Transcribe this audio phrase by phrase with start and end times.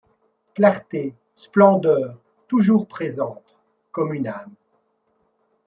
[0.55, 2.17] Clarté, splendeur,
[2.47, 3.43] toujours présente.
[3.91, 4.55] comme une âme